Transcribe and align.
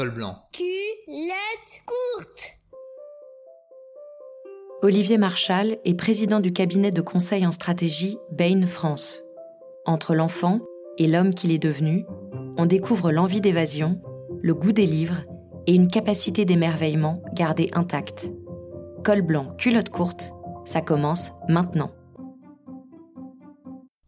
Col 0.00 0.12
blanc. 0.12 0.38
Culotte 0.54 1.82
courte. 1.84 2.56
Olivier 4.80 5.18
Marchal 5.18 5.76
est 5.84 5.92
président 5.92 6.40
du 6.40 6.54
cabinet 6.54 6.90
de 6.90 7.02
conseil 7.02 7.46
en 7.46 7.52
stratégie 7.52 8.16
Bain 8.32 8.66
France. 8.66 9.22
Entre 9.84 10.14
l'enfant 10.14 10.60
et 10.96 11.06
l'homme 11.06 11.34
qu'il 11.34 11.50
est 11.50 11.58
devenu, 11.58 12.06
on 12.56 12.64
découvre 12.64 13.12
l'envie 13.12 13.42
d'évasion, 13.42 14.00
le 14.40 14.54
goût 14.54 14.72
des 14.72 14.86
livres 14.86 15.26
et 15.66 15.74
une 15.74 15.88
capacité 15.88 16.46
d'émerveillement 16.46 17.22
gardée 17.34 17.68
intacte. 17.74 18.32
Col 19.04 19.20
blanc, 19.20 19.48
culotte 19.58 19.90
courte, 19.90 20.32
ça 20.64 20.80
commence 20.80 21.32
maintenant. 21.46 21.90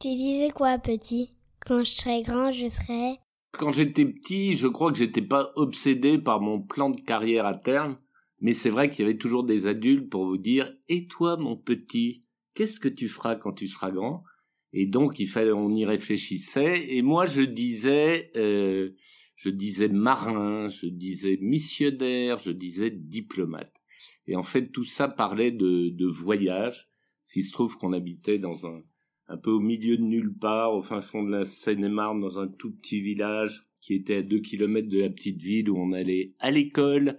Tu 0.01 0.09
disais 0.09 0.53
quoi, 0.53 0.79
petit? 0.79 1.35
Quand 1.67 1.85
je 1.85 1.91
serai 1.91 2.23
grand, 2.23 2.51
je 2.51 2.69
serai. 2.69 3.19
Quand 3.53 3.71
j'étais 3.71 4.07
petit, 4.07 4.55
je 4.55 4.67
crois 4.67 4.91
que 4.91 4.99
j'étais 4.99 5.23
pas 5.23 5.53
obsédé 5.57 6.19
par 6.19 6.41
mon 6.41 6.61
plan 6.63 6.89
de 6.89 7.01
carrière 7.01 7.45
à 7.45 7.55
terme, 7.55 7.97
mais 8.41 8.55
c'est 8.55 8.71
vrai 8.71 8.89
qu'il 8.91 9.05
y 9.05 9.09
avait 9.09 9.19
toujours 9.19 9.45
des 9.45 9.67
adultes 9.67 10.09
pour 10.09 10.25
vous 10.25 10.39
dire 10.39 10.73
Et 10.89 11.07
toi, 11.07 11.37
mon 11.37 11.57
petit, 11.57 12.25
qu'est-ce 12.55 12.81
que 12.81 12.89
tu 12.89 13.09
feras 13.09 13.37
quand 13.37 13.53
tu 13.53 13.69
seras 13.69 13.91
grand? 13.91 14.25
Et 14.73 14.87
donc, 14.87 15.21
il 15.21 15.27
fallait, 15.27 15.53
on 15.53 15.71
y 15.71 15.85
réfléchissait. 15.85 16.97
Et 16.97 17.03
moi, 17.03 17.27
je 17.27 17.43
disais, 17.43 18.33
euh, 18.37 18.97
je 19.37 19.51
disais 19.51 19.89
marin, 19.89 20.69
je 20.69 20.87
disais 20.87 21.39
missionnaire, 21.43 22.39
je 22.39 22.53
disais 22.53 22.91
diplomate. 22.91 23.83
Et 24.27 24.35
en 24.35 24.43
fait, 24.43 24.69
tout 24.69 24.85
ça 24.85 25.09
parlait 25.09 25.51
de, 25.51 25.91
de 25.91 26.07
voyage. 26.07 26.89
S'il 27.21 27.45
se 27.45 27.53
trouve 27.53 27.77
qu'on 27.77 27.93
habitait 27.93 28.39
dans 28.39 28.67
un, 28.67 28.83
un 29.29 29.37
peu 29.37 29.51
au 29.51 29.61
milieu 29.61 29.97
de 29.97 30.03
nulle 30.03 30.35
part, 30.35 30.75
au 30.75 30.83
fin 30.83 31.01
fond 31.01 31.23
de 31.23 31.31
la 31.31 31.45
Seine-et-Marne, 31.45 32.21
dans 32.21 32.39
un 32.39 32.49
tout 32.49 32.73
petit 32.73 33.01
village 33.01 33.65
qui 33.81 33.95
était 33.95 34.17
à 34.17 34.23
deux 34.23 34.41
kilomètres 34.41 34.89
de 34.89 35.01
la 35.01 35.11
petite 35.11 35.41
ville 35.41 35.71
où 35.71 35.77
on 35.77 35.93
allait 35.93 36.35
à 36.39 36.51
l'école, 36.51 37.17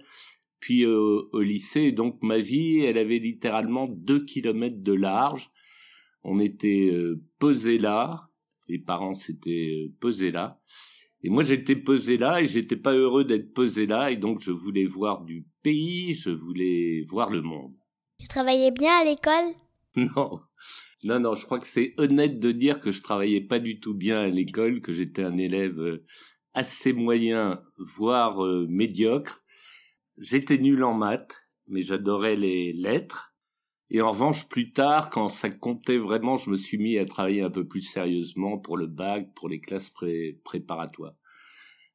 puis 0.60 0.86
au 0.86 1.40
lycée. 1.40 1.92
donc 1.92 2.22
ma 2.22 2.38
vie, 2.38 2.80
elle 2.80 2.96
avait 2.96 3.18
littéralement 3.18 3.86
deux 3.86 4.24
kilomètres 4.24 4.82
de 4.82 4.94
large. 4.94 5.50
On 6.22 6.40
était 6.40 6.90
euh, 6.90 7.22
posé 7.38 7.76
là, 7.76 8.30
les 8.68 8.78
parents 8.78 9.14
s'étaient 9.14 9.84
euh, 9.84 9.92
posés 10.00 10.30
là. 10.30 10.58
Et 11.22 11.30
moi, 11.30 11.42
j'étais 11.42 11.76
posé 11.76 12.16
là 12.16 12.40
et 12.40 12.46
j'étais 12.46 12.76
pas 12.76 12.92
heureux 12.92 13.24
d'être 13.24 13.52
posé 13.52 13.86
là 13.86 14.10
et 14.10 14.16
donc 14.16 14.40
je 14.40 14.50
voulais 14.50 14.86
voir 14.86 15.22
du 15.22 15.46
pays, 15.62 16.14
je 16.14 16.30
voulais 16.30 17.04
voir 17.08 17.30
le 17.30 17.42
monde. 17.42 17.74
Tu 18.18 18.28
travaillais 18.28 18.70
bien 18.70 19.00
à 19.00 19.04
l'école? 19.04 19.54
Non. 20.16 20.40
Non, 21.04 21.20
non, 21.20 21.34
je 21.34 21.44
crois 21.44 21.60
que 21.60 21.66
c'est 21.66 21.94
honnête 21.98 22.40
de 22.40 22.50
dire 22.50 22.80
que 22.80 22.90
je 22.90 23.02
travaillais 23.02 23.42
pas 23.42 23.60
du 23.60 23.78
tout 23.78 23.94
bien 23.94 24.22
à 24.22 24.28
l'école, 24.28 24.80
que 24.80 24.92
j'étais 24.92 25.22
un 25.22 25.36
élève 25.36 26.00
assez 26.54 26.92
moyen, 26.92 27.62
voire 27.78 28.40
médiocre, 28.68 29.44
J'étais 30.18 30.58
nul 30.58 30.84
en 30.84 30.94
maths, 30.94 31.42
mais 31.66 31.82
j'adorais 31.82 32.36
les 32.36 32.72
lettres. 32.72 33.34
Et 33.90 34.00
en 34.00 34.12
revanche, 34.12 34.48
plus 34.48 34.72
tard, 34.72 35.10
quand 35.10 35.28
ça 35.28 35.50
comptait 35.50 35.98
vraiment, 35.98 36.36
je 36.36 36.50
me 36.50 36.56
suis 36.56 36.78
mis 36.78 36.98
à 36.98 37.04
travailler 37.04 37.42
un 37.42 37.50
peu 37.50 37.66
plus 37.66 37.82
sérieusement 37.82 38.58
pour 38.58 38.76
le 38.76 38.86
bac, 38.86 39.34
pour 39.34 39.48
les 39.48 39.60
classes 39.60 39.92
préparatoires. 40.44 41.16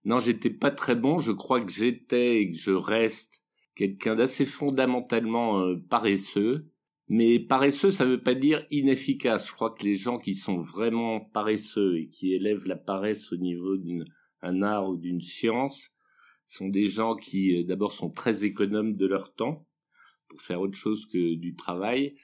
Non, 0.03 0.19
j'étais 0.19 0.49
pas 0.49 0.71
très 0.71 0.95
bon. 0.95 1.19
Je 1.19 1.31
crois 1.31 1.61
que 1.61 1.71
j'étais 1.71 2.41
et 2.41 2.51
que 2.51 2.57
je 2.57 2.71
reste 2.71 3.41
quelqu'un 3.75 4.15
d'assez 4.15 4.45
fondamentalement 4.45 5.61
euh, 5.61 5.77
paresseux. 5.89 6.69
Mais 7.09 7.39
paresseux, 7.39 7.91
ça 7.91 8.05
veut 8.05 8.21
pas 8.21 8.35
dire 8.35 8.65
inefficace. 8.69 9.47
Je 9.47 9.53
crois 9.53 9.71
que 9.71 9.83
les 9.83 9.95
gens 9.95 10.19
qui 10.19 10.35
sont 10.35 10.59
vraiment 10.59 11.19
paresseux 11.19 11.97
et 11.97 12.07
qui 12.07 12.33
élèvent 12.33 12.65
la 12.65 12.75
paresse 12.75 13.31
au 13.31 13.37
niveau 13.37 13.77
d'un 13.77 14.61
art 14.61 14.87
ou 14.87 14.95
d'une 14.95 15.21
science, 15.21 15.89
sont 16.49 16.67
des 16.67 16.85
gens 16.85 17.15
qui 17.15 17.55
euh, 17.55 17.63
d'abord 17.63 17.93
sont 17.93 18.09
très 18.09 18.43
économes 18.43 18.95
de 18.95 19.05
leur 19.05 19.33
temps 19.33 19.67
pour 20.27 20.41
faire 20.41 20.61
autre 20.61 20.77
chose 20.77 21.05
que 21.05 21.35
du 21.35 21.55
travail 21.55 22.15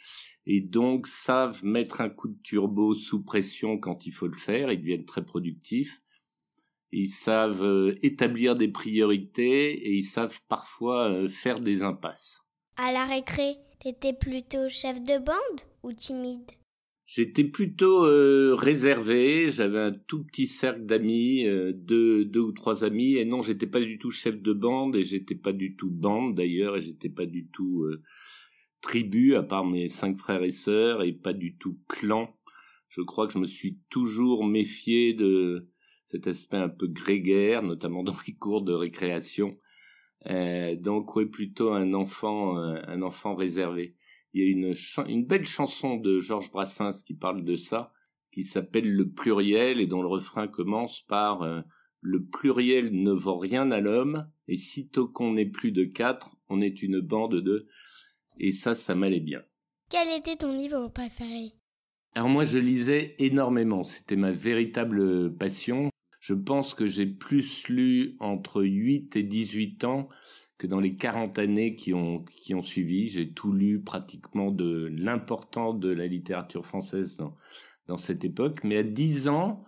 et 0.48 0.62
donc 0.62 1.08
savent 1.08 1.64
mettre 1.64 2.02
un 2.02 2.10
coup 2.10 2.28
de 2.28 2.38
turbo 2.44 2.94
sous 2.94 3.24
pression 3.24 3.78
quand 3.78 4.06
il 4.06 4.12
faut 4.12 4.28
le 4.28 4.38
faire, 4.38 4.72
ils 4.72 4.80
deviennent 4.80 5.06
très 5.06 5.24
productifs. 5.24 6.02
Ils 6.92 7.10
savent 7.10 7.64
euh, 7.64 7.98
établir 8.04 8.56
des 8.56 8.68
priorités 8.68 9.72
et 9.74 9.94
ils 9.94 10.04
savent 10.04 10.40
parfois 10.48 11.10
euh, 11.10 11.28
faire 11.28 11.60
des 11.60 11.82
impasses. 11.84 12.42
À 12.78 12.92
la 12.94 13.06
récré, 13.06 13.56
t'étais 13.86 14.14
plutôt 14.14 14.68
chef 14.68 15.04
de 15.04 15.24
bande 15.24 15.62
ou 15.84 15.94
timide? 15.94 16.50
J'étais 17.06 17.44
plutôt 17.44 18.04
euh, 18.06 18.56
réservé, 18.56 19.50
j'avais 19.50 19.78
un 19.78 19.92
tout 19.92 20.24
petit 20.24 20.48
cercle 20.48 20.88
d'amis, 20.88 21.46
euh, 21.46 21.72
deux, 21.72 22.28
ou 22.40 22.52
trois 22.52 22.84
amis, 22.84 23.18
et 23.18 23.26
non, 23.26 23.44
j'étais 23.44 23.68
pas 23.68 23.80
du 23.80 24.00
tout 24.00 24.10
chef 24.10 24.42
de 24.42 24.54
bande, 24.54 24.96
et 24.96 25.04
j'étais 25.04 25.36
pas 25.36 25.54
du 25.54 25.76
tout 25.76 25.92
bande 25.92 26.34
d'ailleurs, 26.34 26.78
et 26.78 26.82
j'étais 26.82 27.10
pas 27.10 27.28
du 27.28 27.48
tout 27.50 27.84
euh, 27.84 28.02
tribu, 28.82 29.36
à 29.36 29.44
part 29.44 29.66
mes 29.66 29.88
cinq 29.88 30.18
frères 30.18 30.42
et 30.42 30.50
sœurs, 30.50 31.04
et 31.04 31.14
pas 31.14 31.34
du 31.34 31.56
tout 31.56 31.78
clan. 31.88 32.36
Je 32.88 33.02
crois 33.02 33.28
que 33.28 33.34
je 33.34 33.40
me 33.40 33.46
suis 33.46 33.78
toujours 33.92 34.48
méfié 34.48 35.14
de 35.14 35.70
cet 36.06 36.26
aspect 36.26 36.58
un 36.58 36.70
peu 36.70 36.88
grégaire, 36.88 37.62
notamment 37.62 38.02
dans 38.04 38.18
les 38.26 38.34
cours 38.34 38.64
de 38.64 38.74
récréation. 38.74 39.60
Donc 40.76 41.16
oui, 41.16 41.26
plutôt 41.26 41.72
un 41.72 41.94
enfant, 41.94 42.58
un 42.58 43.02
enfant 43.02 43.36
réservé. 43.36 43.96
Il 44.34 44.44
y 44.44 44.48
a 44.48 44.52
une, 44.52 44.74
une 45.08 45.26
belle 45.26 45.46
chanson 45.46 45.96
de 45.96 46.20
Georges 46.20 46.52
Brassens 46.52 47.04
qui 47.06 47.14
parle 47.14 47.44
de 47.46 47.56
ça, 47.56 47.94
qui 48.32 48.44
s'appelle 48.44 48.94
Le 48.94 49.10
pluriel 49.10 49.80
et 49.80 49.88
dont 49.88 50.02
le 50.02 50.10
refrain 50.10 50.48
commence 50.48 51.02
par 51.08 51.42
euh, 51.42 51.62
Le 52.02 52.26
pluriel 52.26 52.92
ne 52.92 53.12
vaut 53.12 53.38
rien 53.38 53.72
à 53.72 53.80
l'homme, 53.80 54.30
et 54.50 54.58
sitôt 54.58 55.08
qu'on 55.08 55.34
n'est 55.34 55.46
plus 55.46 55.72
de 55.72 55.86
quatre, 55.86 56.36
on 56.50 56.60
est 56.60 56.82
une 56.82 57.00
bande 57.00 57.42
de... 57.42 57.66
Et 58.38 58.52
ça, 58.52 58.76
ça 58.76 58.94
m'allait 58.94 59.22
bien. 59.22 59.42
Quel 59.90 60.10
était 60.18 60.36
ton 60.36 60.52
livre 60.52 60.90
préféré? 60.90 61.54
Alors 62.14 62.28
moi, 62.28 62.44
je 62.44 62.58
lisais 62.58 63.16
énormément. 63.20 63.84
C'était 63.84 64.18
ma 64.18 64.34
véritable 64.34 65.34
passion. 65.38 65.90
Je 66.26 66.34
pense 66.34 66.74
que 66.74 66.88
j'ai 66.88 67.06
plus 67.06 67.70
lu 67.70 68.16
entre 68.20 68.64
8 68.64 69.16
et 69.16 69.22
18 69.22 69.84
ans 69.84 70.10
que 70.58 70.66
dans 70.66 70.80
les 70.80 70.96
40 70.96 71.38
années 71.38 71.76
qui 71.76 71.94
ont, 71.94 72.26
qui 72.42 72.56
ont 72.56 72.64
suivi, 72.64 73.08
j'ai 73.10 73.30
tout 73.30 73.52
lu 73.52 73.80
pratiquement 73.80 74.50
de 74.50 74.92
l'important 74.92 75.76
de 75.76 75.90
la 75.90 76.08
littérature 76.08 76.66
française 76.66 77.18
dans, 77.18 77.36
dans 77.86 77.98
cette 77.98 78.26
époque. 78.26 78.62
Mais 78.64 78.78
à 78.78 78.84
10 78.84 79.28
ans, 79.28 79.64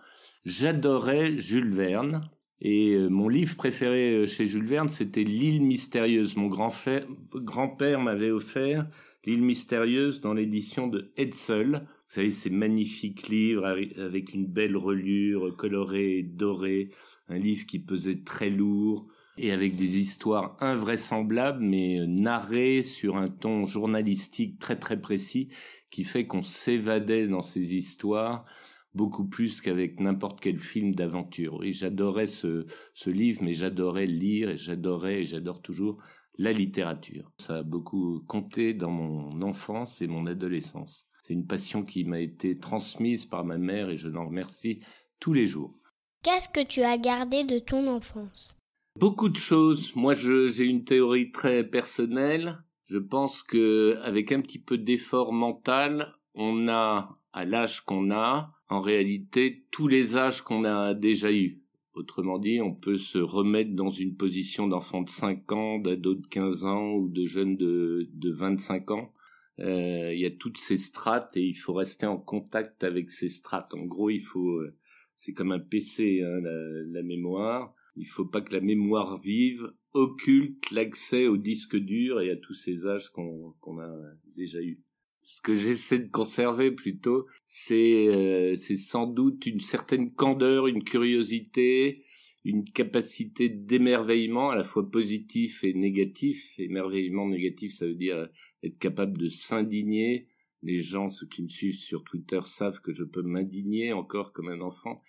j'adorais 0.46 1.38
Jules 1.38 1.76
Verne. 1.76 2.22
Et 2.60 2.96
euh, 2.96 3.08
mon 3.08 3.30
livre 3.30 3.56
préféré 3.56 4.16
euh, 4.16 4.26
chez 4.26 4.48
Jules 4.48 4.66
Verne, 4.66 4.90
c'était 4.90 5.24
L'île 5.24 5.62
mystérieuse. 5.62 6.38
Mon 6.38 6.48
grand-père 6.48 8.00
m'avait 8.00 8.32
offert 8.32 8.90
L'île 9.26 9.44
mystérieuse 9.44 10.22
dans 10.22 10.34
l'édition 10.34 10.88
de 10.88 11.12
Hetzel. 11.18 11.86
Vous 12.08 12.16
savez, 12.16 12.30
ces 12.30 12.50
magnifiques 12.50 13.28
livres 13.28 13.66
avec 13.66 14.34
une 14.34 14.48
belle 14.48 14.78
relure 14.78 15.56
colorée 15.56 16.20
et 16.20 16.24
dorée, 16.24 16.90
un 17.28 17.38
livre 17.38 17.66
qui 17.66 17.80
pesait 17.80 18.24
très 18.24 18.50
lourd, 18.50 19.08
et 19.38 19.52
avec 19.52 19.76
des 19.76 19.98
histoires 19.98 20.58
invraisemblables 20.60 21.64
mais 21.64 22.00
euh, 22.00 22.06
narrées 22.08 22.82
sur 22.82 23.18
un 23.18 23.28
ton 23.28 23.66
journalistique 23.66 24.60
très 24.60 24.78
très 24.78 25.00
précis 25.00 25.50
qui 25.90 26.04
fait 26.04 26.26
qu'on 26.26 26.44
s'évadait 26.44 27.28
dans 27.28 27.42
ces 27.42 27.76
histoires 27.76 28.46
beaucoup 28.94 29.28
plus 29.28 29.62
qu'avec 29.62 30.00
n'importe 30.00 30.40
quel 30.42 30.60
film 30.60 30.96
d'aventure. 30.96 31.64
Et 31.64 31.72
j'adorais 31.72 32.26
ce, 32.26 32.66
ce 32.96 33.10
livre, 33.12 33.44
mais 33.44 33.54
j'adorais 33.54 34.08
lire 34.08 34.50
et 34.50 34.58
j'adorais 34.58 35.22
et 35.22 35.24
j'adore 35.24 35.62
toujours 35.62 36.02
la 36.40 36.52
littérature. 36.52 37.32
Ça 37.38 37.58
a 37.58 37.64
beaucoup 37.64 38.24
compté 38.28 38.74
dans 38.74 38.90
mon 38.90 39.42
enfance 39.44 40.02
et 40.02 40.08
mon 40.08 40.26
adolescence. 40.26 41.08
C'est 41.28 41.34
une 41.34 41.46
passion 41.46 41.84
qui 41.84 42.06
m'a 42.06 42.22
été 42.22 42.58
transmise 42.58 43.26
par 43.26 43.44
ma 43.44 43.58
mère 43.58 43.90
et 43.90 43.98
je 43.98 44.08
l'en 44.08 44.28
remercie 44.28 44.80
tous 45.20 45.34
les 45.34 45.46
jours. 45.46 45.78
Qu'est-ce 46.24 46.48
que 46.48 46.66
tu 46.66 46.84
as 46.84 46.98
gardé 46.98 47.44
de 47.44 47.60
ton 47.60 47.88
enfance? 47.88 48.56
Beaucoup 48.98 49.28
de 49.28 49.36
choses. 49.36 49.94
Moi, 49.98 50.14
j'ai 50.14 50.64
une 50.64 50.86
théorie 50.86 51.34
très 51.34 51.66
personnelle. 51.66 52.60
Je 52.86 52.98
pense 52.98 53.44
que 53.44 53.98
avec 54.04 54.32
un 54.32 54.40
petit 54.40 54.58
peu 54.58 54.78
d'effort 54.78 55.34
mental, 55.34 56.14
on 56.34 56.70
a, 56.70 57.20
à 57.34 57.44
l'âge 57.44 57.82
qu'on 57.82 58.10
a, 58.10 58.54
en 58.70 58.80
réalité, 58.80 59.66
tous 59.70 59.90
les 59.90 60.16
âges 60.16 60.42
qu'on 60.42 60.64
a 60.64 60.94
déjà 60.94 61.30
eus. 61.34 61.62
Autrement 61.94 62.40
dit, 62.40 62.62
on 62.62 62.74
peut 62.74 62.98
se 62.98 63.18
remettre 63.18 63.76
dans 63.76 63.90
une 63.90 64.16
position 64.16 64.66
d'enfant 64.66 65.02
de 65.02 65.10
5 65.10 65.52
ans, 65.52 65.80
d'ado 65.80 66.16
de 66.16 66.26
15 66.26 66.64
ans 66.64 66.94
ou 66.94 67.10
de 67.10 67.26
jeune 67.26 67.58
de, 67.58 68.10
de 68.14 68.32
25 68.32 68.92
ans. 68.92 69.12
Euh, 69.60 70.14
il 70.14 70.20
y 70.20 70.26
a 70.26 70.32
toutes 70.32 70.58
ces 70.58 70.78
strates 70.78 71.36
et 71.36 71.44
il 71.44 71.56
faut 71.56 71.74
rester 71.74 72.06
en 72.06 72.18
contact 72.18 72.84
avec 72.84 73.10
ces 73.10 73.30
strates. 73.30 73.74
En 73.74 73.86
gros, 73.86 74.10
il 74.10 74.22
faut, 74.22 74.58
euh, 74.58 74.76
c'est 75.16 75.34
comme 75.34 75.52
un 75.52 75.60
PC, 75.60 76.22
hein, 76.24 76.42
la, 76.42 77.00
la 77.00 77.04
mémoire. 77.04 77.74
Il 77.96 78.08
faut 78.08 78.26
pas 78.26 78.42
que 78.42 78.54
la 78.54 78.62
mémoire 78.62 79.18
vive 79.18 79.72
occulte 79.94 80.70
l'accès 80.70 81.28
au 81.28 81.38
disque 81.38 81.76
dur 81.76 82.22
et 82.22 82.30
à 82.30 82.36
tous 82.36 82.54
ces 82.54 82.86
âges 82.86 83.10
qu'on 83.10 83.80
a 83.80 83.92
déjà 84.36 84.62
eu. 84.62 84.80
Ce 85.22 85.42
que 85.42 85.56
j'essaie 85.56 86.00
de 86.00 86.08
conserver 86.08 86.72
plutôt, 86.72 87.26
c'est 87.48 88.08
euh, 88.08 88.56
c'est 88.56 88.78
sans 88.78 89.08
doute 89.08 89.46
une 89.46 89.60
certaine 89.60 90.14
candeur, 90.14 90.68
une 90.68 90.84
curiosité, 90.84 92.06
une 92.48 92.64
capacité 92.64 93.50
d'émerveillement 93.50 94.52
à 94.52 94.56
la 94.56 94.64
fois 94.64 94.90
positif 94.90 95.66
et 95.66 95.74
négatif. 95.74 96.58
Émerveillement 96.58 97.28
négatif, 97.28 97.76
ça 97.76 97.86
veut 97.86 97.96
dire 97.96 98.30
être 98.64 98.80
capable 98.80 99.18
de 99.18 99.28
s'indigner. 99.28 100.30
Les 100.64 100.78
gens, 100.78 101.10
ceux 101.10 101.28
qui 101.28 101.44
me 101.44 101.50
suivent 101.50 101.78
sur 101.78 102.06
Twitter, 102.06 102.40
savent 102.46 102.80
que 102.80 102.94
je 102.94 103.04
peux 103.04 103.22
m'indigner 103.22 103.92
encore 103.92 104.32
comme 104.32 104.48
un 104.48 104.62
enfant, 104.62 105.04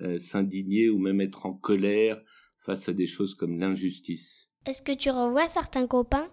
euh, 0.00 0.18
s'indigner 0.18 0.90
ou 0.90 0.98
même 0.98 1.20
être 1.20 1.46
en 1.46 1.52
colère 1.52 2.20
face 2.58 2.88
à 2.88 2.92
des 2.92 3.06
choses 3.06 3.36
comme 3.36 3.60
l'injustice. 3.60 4.50
Est-ce 4.66 4.82
que 4.82 4.92
tu 4.92 5.10
revois 5.10 5.46
certains 5.46 5.86
copains? 5.86 6.28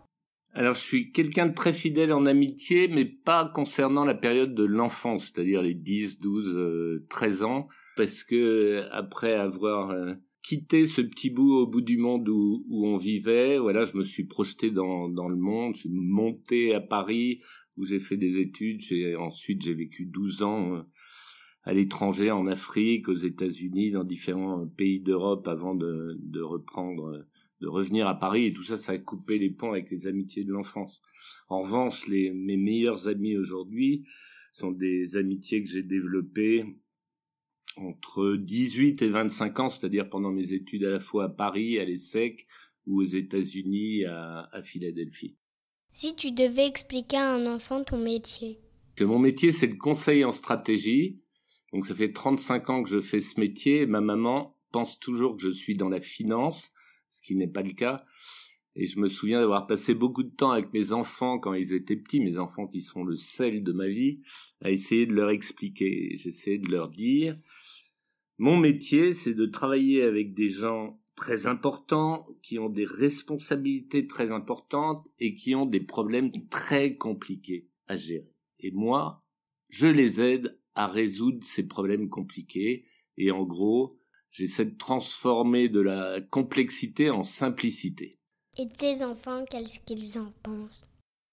Alors 0.54 0.74
je 0.74 0.82
suis 0.82 1.12
quelqu'un 1.12 1.48
de 1.48 1.54
très 1.54 1.72
fidèle 1.72 2.12
en 2.12 2.26
amitié, 2.26 2.88
mais 2.88 3.06
pas 3.06 3.46
concernant 3.46 4.06
la 4.06 4.16
période 4.16 4.56
de 4.56 4.66
l'enfance, 4.66 5.32
c'est-à-dire 5.32 5.62
les 5.62 5.76
10, 5.76 6.20
12, 6.20 7.04
13 7.10 7.44
ans, 7.44 7.68
parce 7.96 8.24
que 8.24 8.88
après 8.92 9.36
avoir 9.36 9.92
euh, 9.92 10.16
quitté 10.48 10.86
ce 10.86 11.02
petit 11.02 11.30
bout 11.30 11.52
au 11.58 11.68
bout 11.68 11.82
du 11.82 11.98
monde 11.98 12.30
où, 12.30 12.64
on 12.70 12.98
vivait, 12.98 13.58
voilà, 13.58 13.84
je 13.84 13.98
me 13.98 14.04
suis 14.04 14.24
projeté 14.24 14.72
dans, 14.72 15.10
dans 15.10 15.28
le 15.28 15.36
monde, 15.36 15.76
je 15.76 15.82
suis 15.82 15.90
monté 15.90 16.74
à 16.74 16.80
Paris 16.80 17.42
où 17.76 17.84
j'ai 17.84 18.00
fait 18.00 18.16
des 18.16 18.40
études, 18.40 18.80
j'ai 18.80 19.18
ensuite 19.18 19.62
j'ai 19.62 19.74
vécu 19.74 20.06
12 20.06 20.44
ans 20.44 20.76
euh, 20.76 20.82
à 21.64 21.74
l'étranger, 21.74 22.32
en 22.32 22.48
Afrique, 22.48 23.10
aux 23.10 23.16
États-Unis, 23.16 23.92
dans 23.92 24.06
différents 24.06 24.66
pays 24.68 25.02
d'Europe 25.02 25.50
avant 25.50 25.76
de, 25.76 26.18
de 26.22 26.42
reprendre 26.42 27.08
euh, 27.08 27.28
de 27.60 27.68
revenir 27.68 28.08
à 28.08 28.18
Paris. 28.18 28.46
Et 28.46 28.54
tout 28.54 28.64
ça, 28.64 28.78
ça 28.78 28.94
a 28.94 28.98
coupé 29.00 29.40
les 29.40 29.50
ponts 29.50 29.72
avec 29.72 29.92
les 29.92 30.08
amitiés 30.08 30.46
de 30.46 30.54
l'enfance. 30.54 31.02
En 31.50 31.62
revanche, 31.62 32.08
les, 32.08 32.32
mes 32.32 32.56
meilleurs 32.56 33.10
amis 33.10 33.36
aujourd'hui 33.36 34.06
sont 34.54 34.72
des 34.72 35.18
amitiés 35.18 35.62
que 35.62 35.70
j'ai 35.70 35.84
développées 35.84 36.64
entre 37.78 38.36
18 38.36 39.02
et 39.02 39.10
25 39.10 39.60
ans, 39.60 39.70
c'est-à-dire 39.70 40.10
pendant 40.10 40.32
mes 40.32 40.54
études 40.54 40.86
à 40.86 40.90
la 40.90 41.00
fois 41.00 41.26
à 41.26 41.30
Paris, 41.30 41.80
à 41.80 41.86
l'ESSEC 41.86 42.46
ou 42.86 43.02
aux 43.02 43.06
États-Unis, 43.06 44.06
à, 44.06 44.50
à 44.52 44.62
Philadelphie. 44.62 45.36
Si 45.92 46.16
tu 46.16 46.32
devais 46.32 46.68
expliquer 46.68 47.18
à 47.18 47.34
un 47.34 47.46
enfant 47.46 47.84
ton 47.84 47.98
métier 47.98 48.60
que 48.96 49.04
Mon 49.04 49.20
métier, 49.20 49.52
c'est 49.52 49.68
le 49.68 49.76
conseil 49.76 50.26
en 50.26 50.32
stratégie. 50.32 51.20
Donc 51.72 51.86
ça 51.86 51.94
fait 51.94 52.12
35 52.12 52.70
ans 52.72 52.84
que 52.84 52.90
je 52.90 53.00
fais 53.00 53.20
ce 53.20 53.40
métier. 53.40 53.86
ma 53.86 54.02
maman 54.02 54.58
pense 54.72 55.00
toujours 55.00 55.38
que 55.38 55.44
je 55.44 55.52
suis 55.52 55.76
dans 55.76 55.90
la 55.90 56.02
finance 56.02 56.72
ce 57.10 57.22
qui 57.22 57.36
n'est 57.36 57.48
pas 57.48 57.62
le 57.62 57.74
cas. 57.74 58.06
Et 58.76 58.86
je 58.86 59.00
me 59.00 59.08
souviens 59.08 59.40
d'avoir 59.40 59.66
passé 59.66 59.96
beaucoup 59.96 60.24
de 60.24 60.30
temps 60.30 60.52
avec 60.52 60.72
mes 60.72 60.92
enfants 60.92 61.40
quand 61.40 61.54
ils 61.54 61.74
étaient 61.74 61.96
petits, 61.96 62.20
mes 62.20 62.38
enfants 62.38 62.68
qui 62.68 62.82
sont 62.82 63.04
le 63.04 63.16
sel 63.16 63.64
de 63.64 63.72
ma 63.72 63.88
vie, 63.88 64.20
à 64.62 64.70
essayer 64.70 65.08
de 65.08 65.14
leur 65.14 65.32
expliquer. 65.32 66.12
J'essayais 66.16 66.60
de 66.60 66.70
leur 66.70 66.90
dire, 66.90 67.36
mon 68.38 68.58
métier, 68.58 69.14
c'est 69.14 69.34
de 69.34 69.46
travailler 69.46 70.04
avec 70.04 70.34
des 70.34 70.50
gens 70.50 71.00
très 71.16 71.48
importants, 71.48 72.28
qui 72.44 72.60
ont 72.60 72.70
des 72.70 72.86
responsabilités 72.86 74.06
très 74.06 74.32
importantes 74.32 75.08
et 75.20 75.34
qui 75.34 75.56
ont 75.56 75.66
des 75.66 75.80
problèmes 75.80 76.32
très 76.50 76.92
compliqués 76.92 77.68
à 77.88 77.96
gérer. 77.96 78.32
Et 78.60 78.72
moi, 78.72 79.26
je 79.70 79.88
les 79.88 80.22
aide 80.22 80.60
à 80.76 80.88
résoudre 80.88 81.44
ces 81.44 81.64
problèmes 81.64 82.10
compliqués. 82.10 82.86
Et 83.18 83.32
en 83.32 83.44
gros, 83.44 83.98
J'essaie 84.30 84.66
de 84.66 84.78
transformer 84.78 85.70
de 85.70 85.80
la 85.80 86.22
complexité 86.22 87.10
en 87.10 87.24
simplicité. 87.24 88.20
Et 88.58 88.68
tes 88.68 89.04
enfants, 89.04 89.46
qu'est-ce 89.50 89.80
qu'ils 89.80 90.20
en 90.20 90.32
pensent? 90.44 90.90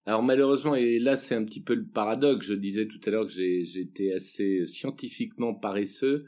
Alors 0.07 0.23
malheureusement, 0.23 0.75
et 0.75 0.99
là 0.99 1.17
c'est 1.17 1.35
un 1.35 1.45
petit 1.45 1.63
peu 1.63 1.75
le 1.75 1.87
paradoxe, 1.87 2.47
je 2.47 2.55
disais 2.55 2.87
tout 2.87 3.01
à 3.07 3.11
l'heure 3.11 3.27
que 3.27 3.33
j'étais 3.33 4.13
assez 4.13 4.67
scientifiquement 4.67 5.55
paresseux, 5.55 6.27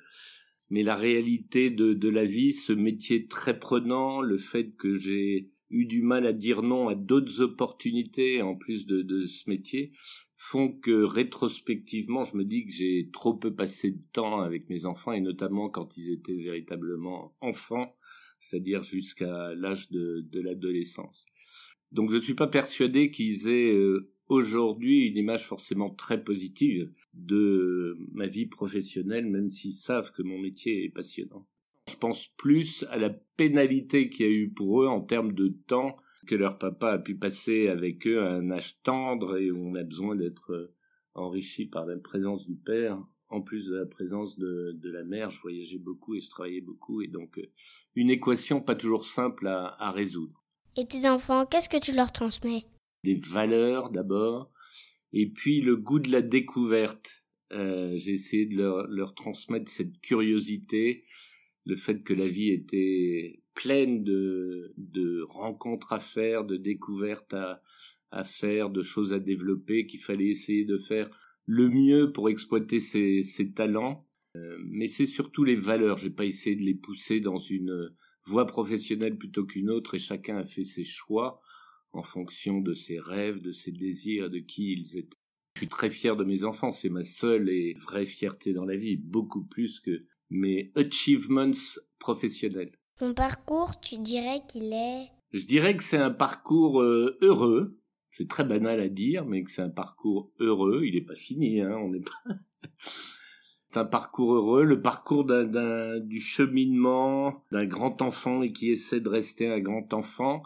mais 0.71 0.83
la 0.83 0.97
réalité 0.97 1.71
de, 1.71 1.93
de 1.93 2.09
la 2.09 2.25
vie, 2.25 2.53
ce 2.53 2.73
métier 2.73 3.27
très 3.27 3.59
prenant, 3.59 4.21
le 4.21 4.39
fait 4.39 4.75
que 4.77 4.95
j'ai 4.95 5.51
eu 5.71 5.87
du 5.87 6.03
mal 6.03 6.27
à 6.27 6.33
dire 6.33 6.63
non 6.63 6.89
à 6.89 6.95
d'autres 6.95 7.41
opportunités 7.41 8.43
en 8.43 8.57
plus 8.57 8.87
de, 8.87 9.03
de 9.03 9.27
ce 9.27 9.49
métier, 9.49 9.93
font 10.37 10.71
que 10.73 11.03
rétrospectivement, 11.03 12.25
je 12.25 12.37
me 12.37 12.45
dis 12.45 12.67
que 12.67 12.73
j'ai 12.73 13.11
trop 13.13 13.35
peu 13.35 13.55
passé 13.55 13.93
de 13.93 14.03
temps 14.13 14.41
avec 14.41 14.69
mes 14.69 14.87
enfants, 14.87 15.13
et 15.13 15.21
notamment 15.21 15.71
quand 15.71 15.97
ils 15.97 16.13
étaient 16.13 16.37
véritablement 16.37 17.35
enfants, 17.41 17.97
c'est-à-dire 18.39 18.83
jusqu'à 18.83 19.55
l'âge 19.55 19.91
de, 19.91 20.25
de 20.31 20.41
l'adolescence. 20.41 21.27
Donc 21.93 22.11
je 22.11 22.17
ne 22.17 22.23
suis 22.23 22.35
pas 22.35 22.47
persuadé 22.49 23.11
qu'ils 23.11 23.49
aient 23.49 23.75
euh, 23.75 24.13
aujourd'hui 24.29 25.07
une 25.07 25.17
image 25.17 25.47
forcément 25.47 25.91
très 25.91 26.23
positive 26.23 26.91
de 27.15 27.97
ma 28.13 28.27
vie 28.27 28.47
professionnelle, 28.47 29.27
même 29.27 29.51
s'ils 29.51 29.73
savent 29.73 30.13
que 30.13 30.23
mon 30.23 30.39
métier 30.39 30.85
est 30.85 30.91
passionnant. 30.91 31.47
Je 31.89 31.97
pense 31.97 32.27
plus 32.37 32.85
à 32.91 32.97
la 32.97 33.11
pénalité 33.11 34.09
qu'il 34.09 34.27
y 34.27 34.29
a 34.29 34.33
eu 34.33 34.51
pour 34.51 34.83
eux 34.83 34.89
en 34.89 35.01
termes 35.01 35.33
de 35.33 35.49
temps 35.49 35.97
que 36.27 36.35
leur 36.35 36.59
papa 36.59 36.93
a 36.93 36.99
pu 36.99 37.15
passer 37.15 37.69
avec 37.69 38.07
eux 38.09 38.21
à 38.21 38.33
un 38.33 38.51
âge 38.51 38.83
tendre 38.83 39.39
et 39.39 39.53
où 39.53 39.59
on 39.59 39.77
a 39.77 39.85
besoin 39.85 40.17
d'être 40.17 40.53
euh, 40.53 40.75
enrichi 41.15 41.67
par 41.67 41.87
la 41.87 41.97
présence 41.97 42.45
du 42.45 42.57
père, 42.57 43.01
en 43.29 43.41
plus 43.41 43.69
de 43.69 43.77
la 43.77 43.87
présence 43.87 44.37
de, 44.37 44.77
la 44.83 45.05
mère. 45.05 45.31
Je 45.31 45.41
voyageais 45.41 45.79
beaucoup 45.79 46.17
et 46.17 46.21
je 46.21 46.29
travaillais 46.29 46.61
beaucoup 46.61 47.03
et 47.03 47.07
donc 47.07 47.39
euh, 47.39 47.47
une 47.95 48.11
équation 48.11 48.61
pas 48.61 48.75
toujours 48.75 49.05
simple 49.05 49.47
à 49.47 49.93
résoudre. 49.93 50.43
Et 50.79 50.87
tes 50.87 51.09
enfants, 51.09 51.47
qu'est-ce 51.47 51.71
que 51.71 51.79
tu 51.79 51.95
leur 51.95 52.13
transmets? 52.13 52.67
Des 53.07 53.15
valeurs 53.15 53.91
d'abord 53.91 54.51
et 55.13 55.31
puis 55.31 55.61
le 55.61 55.77
goût 55.77 55.99
de 55.99 56.11
la 56.11 56.23
découverte. 56.23 57.25
Euh, 57.53 57.97
j'ai 57.97 58.13
essayé 58.13 58.47
de 58.47 58.57
leur, 58.57 59.15
transmettre 59.15 59.71
cette 59.71 60.01
curiosité, 60.01 61.05
le 61.65 61.77
fait 61.77 62.03
que 62.03 62.13
la 62.13 62.27
vie 62.27 62.51
était 62.51 63.41
pleine 63.55 64.05
de, 64.05 65.23
rencontres 65.29 65.93
à 65.93 66.01
faire, 66.01 66.45
de 66.45 66.57
découvertes 66.57 67.35
à, 67.35 68.25
faire, 68.25 68.69
de 68.71 68.83
choses 68.83 69.13
à 69.13 69.21
développer, 69.21 69.87
qu'il 69.87 70.01
fallait 70.01 70.27
essayer 70.27 70.65
de 70.65 70.77
faire 70.77 71.09
le 71.47 71.69
mieux 71.69 72.13
pour 72.13 72.29
exploiter 72.29 72.81
ses, 72.81 73.23
ses 73.23 73.53
talents. 73.53 74.07
Euh, 74.35 74.59
mais 74.67 74.89
c'est 74.89 75.07
surtout 75.07 75.45
les 75.45 75.57
valeurs. 75.57 75.97
J'ai 75.99 76.11
pas 76.11 76.25
essayé 76.25 76.57
de 76.57 76.65
les 76.65 76.75
pousser 76.75 77.21
dans 77.21 77.39
une 77.39 77.95
voie 78.25 78.47
professionnelle 78.47 79.17
plutôt 79.17 79.47
qu'une 79.47 79.71
autre 79.71 79.95
et 79.95 79.99
chacun 79.99 80.37
a 80.37 80.45
fait 80.45 80.65
ses 80.65 80.85
choix 80.85 81.41
en 81.97 82.03
fonction 82.03 82.61
de 82.61 82.75
ses 82.75 82.99
rêves, 82.99 83.41
de 83.41 83.53
ses 83.53 83.73
désirs, 83.73 84.31
de 84.31 84.39
qui 84.39 84.73
ils 84.73 84.99
étaient. 84.99 85.17
Je 85.55 85.61
suis 85.61 85.69
très 85.69 85.91
fier 85.91 86.17
de 86.17 86.25
mes 86.25 86.45
enfants. 86.45 86.73
C'est 86.73 86.91
ma 86.91 87.03
seule 87.03 87.49
et 87.49 87.75
vraie 87.75 88.05
fierté 88.05 88.53
dans 88.53 88.67
la 88.67 88.77
vie, 88.77 88.97
beaucoup 88.97 89.43
plus 89.43 89.81
que 89.81 90.05
mes 90.29 90.71
achievements 90.75 91.53
professionnels. 91.99 92.73
Ton 92.99 93.15
parcours, 93.15 93.81
tu 93.81 93.99
dirais 93.99 94.43
qu'il 94.49 94.73
est? 94.73 95.07
Je 95.33 95.45
dirais 95.45 95.77
que 95.77 95.83
c'est 95.83 95.99
un 95.99 96.11
parcours 96.11 96.83
euh, 96.83 97.19
heureux. 97.21 97.79
C'est 98.13 98.29
très 98.29 98.45
banal 98.45 98.81
à 98.81 98.89
dire, 98.89 99.27
mais 99.27 99.43
que 99.43 99.51
c'est 99.51 99.63
un 99.63 99.71
parcours 99.71 100.31
heureux. 100.41 100.83
Il 100.85 100.95
n'est 100.95 101.05
pas 101.05 101.15
fini, 101.15 101.61
hein, 101.61 101.77
on 101.77 101.91
n'est 101.91 102.01
pas... 102.01 102.35
c'est 103.71 103.79
un 103.79 103.85
parcours 103.85 104.35
heureux, 104.35 104.65
le 104.65 104.81
parcours 104.81 105.25
d'un, 105.25 106.01
du 106.01 106.21
cheminement 106.21 107.45
d'un 107.53 107.67
grand 107.67 108.01
enfant 108.01 108.43
et 108.43 108.53
qui 108.53 108.71
essaie 108.71 109.01
de 109.01 109.09
rester 109.09 109.51
un 109.51 109.61
grand 109.61 109.93
enfant, 109.93 110.43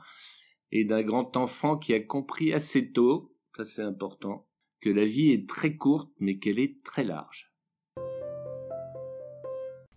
et 0.73 0.85
d'un 0.85 1.03
grand 1.03 1.37
enfant 1.37 1.77
qui 1.77 1.95
a 1.95 2.01
compris 2.01 2.53
assez 2.53 2.93
tôt, 2.93 3.35
ça 3.57 3.65
c'est 3.65 3.83
important, 3.83 4.47
que 4.81 4.91
la 4.91 5.05
vie 5.05 5.31
est 5.31 5.49
très 5.49 5.77
courte, 5.77 6.11
mais 6.21 6.39
qu'elle 6.39 6.59
est 6.59 6.83
très 6.85 7.05
large. 7.05 7.53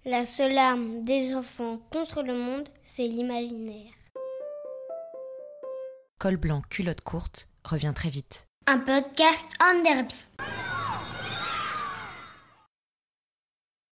La 0.06 0.26
seule 0.26 0.58
arme 0.58 1.02
des 1.04 1.34
enfants 1.34 1.80
contre 1.92 2.24
le 2.24 2.36
monde, 2.36 2.68
c'est 2.84 3.08
l'imaginaire. 3.08 3.92
Col 6.20 6.38
blanc, 6.38 6.62
culotte 6.70 7.02
courte 7.02 7.48
revient 7.64 7.94
très 7.96 8.10
vite. 8.10 8.48
Un 8.68 8.80
podcast 8.80 9.46
en 9.62 9.82
derby. 9.82 10.16